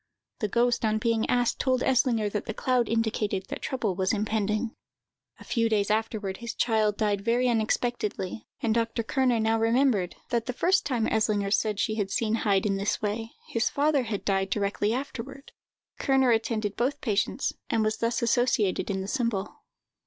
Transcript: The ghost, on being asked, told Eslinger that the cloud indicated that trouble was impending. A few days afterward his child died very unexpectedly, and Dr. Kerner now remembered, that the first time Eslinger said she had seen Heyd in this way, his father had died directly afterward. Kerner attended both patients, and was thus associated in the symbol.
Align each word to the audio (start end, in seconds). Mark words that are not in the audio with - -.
The 0.39 0.47
ghost, 0.47 0.83
on 0.83 0.97
being 0.97 1.29
asked, 1.29 1.59
told 1.59 1.81
Eslinger 1.83 2.27
that 2.31 2.47
the 2.47 2.55
cloud 2.55 2.89
indicated 2.89 3.45
that 3.49 3.61
trouble 3.61 3.93
was 3.93 4.13
impending. 4.13 4.73
A 5.39 5.43
few 5.43 5.69
days 5.69 5.91
afterward 5.91 6.37
his 6.37 6.55
child 6.55 6.97
died 6.97 7.21
very 7.21 7.47
unexpectedly, 7.47 8.47
and 8.61 8.73
Dr. 8.73 9.03
Kerner 9.03 9.39
now 9.39 9.59
remembered, 9.59 10.15
that 10.29 10.47
the 10.47 10.53
first 10.53 10.87
time 10.87 11.05
Eslinger 11.05 11.51
said 11.53 11.79
she 11.79 11.97
had 11.97 12.09
seen 12.09 12.33
Heyd 12.37 12.65
in 12.65 12.77
this 12.77 12.99
way, 12.99 13.33
his 13.49 13.69
father 13.69 14.01
had 14.01 14.25
died 14.25 14.49
directly 14.49 14.91
afterward. 14.91 15.51
Kerner 15.99 16.31
attended 16.31 16.75
both 16.75 16.99
patients, 17.01 17.53
and 17.69 17.83
was 17.83 17.97
thus 17.97 18.23
associated 18.23 18.89
in 18.89 19.01
the 19.01 19.07
symbol. 19.07 19.53